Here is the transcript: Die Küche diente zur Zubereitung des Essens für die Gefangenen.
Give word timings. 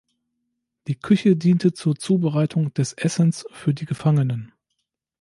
Die 0.87 0.95
Küche 0.95 1.35
diente 1.35 1.73
zur 1.73 1.95
Zubereitung 1.95 2.73
des 2.73 2.93
Essens 2.93 3.45
für 3.51 3.75
die 3.75 3.85
Gefangenen. 3.85 4.51